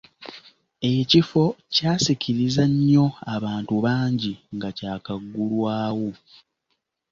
Ekifo 0.93 1.43
kyasikiriza 1.73 2.63
nnyo 2.73 3.05
abantu 3.35 3.73
bangi 3.85 4.31
nga 4.55 4.69
kyakagulwawo. 4.77 6.09